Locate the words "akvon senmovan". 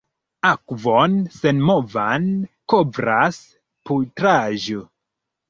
0.51-2.25